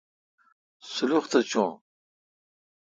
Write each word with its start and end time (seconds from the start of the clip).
سلُخ 0.91 1.23
تہ 1.31 1.39
چُݨ۔ 1.49 1.65